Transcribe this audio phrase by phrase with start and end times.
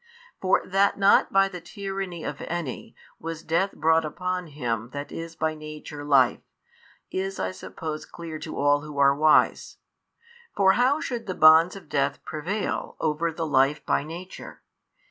[0.41, 5.35] For that not by the tyranny of any, was death brought upon Him That is
[5.35, 6.41] by Nature Life,
[7.11, 9.77] is I suppose clear to all who are wise:
[10.55, 14.63] for how should the bonds of death prevail over the Life by Nature?